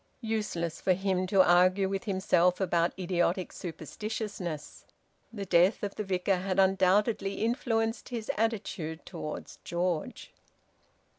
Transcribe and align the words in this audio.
Useless 0.25 0.81
for 0.81 0.93
him 0.93 1.27
to 1.27 1.47
argue 1.47 1.87
with 1.87 2.05
himself 2.05 2.59
about 2.59 2.91
idiotic 2.97 3.51
superstitiousness! 3.53 4.83
The 5.31 5.45
death 5.45 5.83
of 5.83 5.93
the 5.93 6.03
Vicar 6.03 6.37
had 6.37 6.57
undoubtedly 6.57 7.45
influenced 7.45 8.09
his 8.09 8.31
attitude 8.35 9.05
towards 9.05 9.59
George. 9.63 10.33